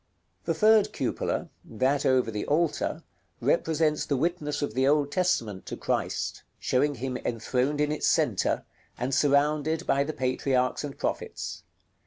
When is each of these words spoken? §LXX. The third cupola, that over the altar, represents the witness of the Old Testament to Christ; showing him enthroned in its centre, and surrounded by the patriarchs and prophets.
§LXX. 0.03 0.45
The 0.45 0.53
third 0.55 0.93
cupola, 0.93 1.49
that 1.63 2.07
over 2.07 2.31
the 2.31 2.47
altar, 2.47 3.03
represents 3.39 4.03
the 4.03 4.17
witness 4.17 4.63
of 4.63 4.73
the 4.73 4.87
Old 4.87 5.11
Testament 5.11 5.67
to 5.67 5.77
Christ; 5.77 6.41
showing 6.59 6.95
him 6.95 7.17
enthroned 7.17 7.79
in 7.79 7.91
its 7.91 8.07
centre, 8.07 8.65
and 8.97 9.13
surrounded 9.13 9.85
by 9.85 10.03
the 10.03 10.13
patriarchs 10.13 10.83
and 10.83 10.97
prophets. 10.97 11.61